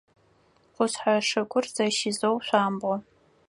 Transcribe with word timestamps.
Къушъхьэ 0.75 1.15
шыгур 1.27 1.65
зэщизэу 1.73 2.35
шъуамбгъо. 2.45 2.95